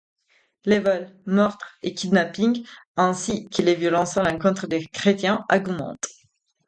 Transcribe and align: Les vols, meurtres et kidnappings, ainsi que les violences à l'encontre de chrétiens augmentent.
Les 0.65 0.79
vols, 0.79 1.15
meurtres 1.27 1.77
et 1.83 1.93
kidnappings, 1.93 2.65
ainsi 2.97 3.47
que 3.49 3.61
les 3.61 3.75
violences 3.75 4.17
à 4.17 4.23
l'encontre 4.23 4.65
de 4.65 4.79
chrétiens 4.93 5.45
augmentent. 5.53 6.07